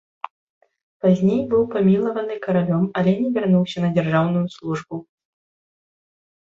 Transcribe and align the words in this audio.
Пазней 1.05 1.41
быў 1.51 1.63
памілаваны 1.75 2.35
каралём, 2.47 2.83
але 3.03 3.11
не 3.21 3.29
вярнуўся 3.39 3.77
на 3.87 3.93
дзяржаўную 4.01 4.45
службу. 4.59 4.95